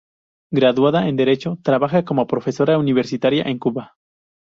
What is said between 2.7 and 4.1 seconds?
universitaria en Cuba.